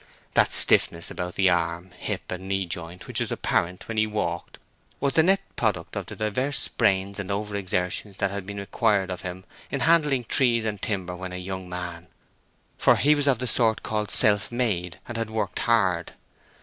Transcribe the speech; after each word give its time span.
That 0.33 0.51
stiffness 0.51 1.11
about 1.11 1.35
the 1.35 1.51
arm, 1.51 1.91
hip, 1.91 2.31
and 2.31 2.47
knee 2.49 2.65
joint 2.65 3.05
which 3.05 3.19
was 3.19 3.31
apparent 3.31 3.87
when 3.87 3.97
he 3.97 4.07
walked 4.07 4.57
was 4.99 5.13
the 5.13 5.21
net 5.21 5.41
product 5.55 5.95
of 5.95 6.07
the 6.07 6.15
divers 6.15 6.57
sprains 6.57 7.19
and 7.19 7.29
over 7.31 7.55
exertions 7.55 8.17
that 8.17 8.31
had 8.31 8.43
been 8.47 8.57
required 8.57 9.11
of 9.11 9.21
him 9.21 9.43
in 9.69 9.81
handling 9.81 10.23
trees 10.23 10.65
and 10.65 10.81
timber 10.81 11.15
when 11.15 11.33
a 11.33 11.37
young 11.37 11.69
man, 11.69 12.07
for 12.79 12.95
he 12.95 13.13
was 13.13 13.27
of 13.27 13.37
the 13.37 13.45
sort 13.45 13.83
called 13.83 14.09
self 14.09 14.51
made, 14.51 14.97
and 15.07 15.17
had 15.19 15.29
worked 15.29 15.59
hard. 15.59 16.13